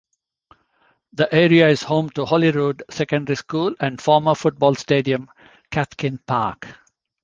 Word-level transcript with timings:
The 1.13 1.31
area 1.31 1.67
is 1.69 1.83
home 1.83 2.09
to 2.15 2.25
Holyrood 2.25 2.81
Secondary 2.89 3.35
School 3.35 3.75
and 3.79 4.01
former 4.01 4.33
football 4.33 4.73
stadium 4.73 5.29
Cathkin 5.69 6.17
Park. 6.25 6.65